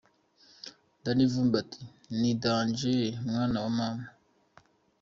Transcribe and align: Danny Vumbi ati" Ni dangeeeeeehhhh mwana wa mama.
Danny 1.03 1.25
Vumbi 1.31 1.55
ati" 1.63 1.81
Ni 2.19 2.31
dangeeeeeehhhh 2.43 3.25
mwana 3.35 3.57
wa 3.63 3.69
mama. 3.77 4.05